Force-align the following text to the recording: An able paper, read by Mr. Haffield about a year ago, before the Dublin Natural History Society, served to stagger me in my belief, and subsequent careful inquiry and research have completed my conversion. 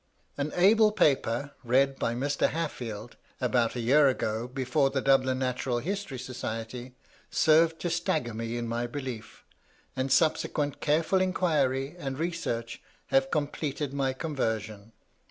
An 0.35 0.51
able 0.55 0.91
paper, 0.91 1.51
read 1.63 1.99
by 1.99 2.15
Mr. 2.15 2.49
Haffield 2.49 3.17
about 3.39 3.75
a 3.75 3.79
year 3.79 4.07
ago, 4.07 4.47
before 4.47 4.89
the 4.89 4.99
Dublin 4.99 5.37
Natural 5.37 5.77
History 5.77 6.17
Society, 6.17 6.95
served 7.29 7.79
to 7.81 7.89
stagger 7.91 8.33
me 8.33 8.57
in 8.57 8.67
my 8.67 8.87
belief, 8.87 9.43
and 9.95 10.11
subsequent 10.11 10.81
careful 10.81 11.21
inquiry 11.21 11.95
and 11.99 12.17
research 12.17 12.81
have 13.09 13.29
completed 13.29 13.93
my 13.93 14.11
conversion. 14.11 14.91